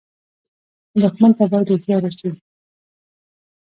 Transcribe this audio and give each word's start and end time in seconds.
دښمن 1.01 1.31
ته 1.37 1.43
باید 1.51 1.67
هوښیار 1.71 2.01
اوسې 2.07 2.29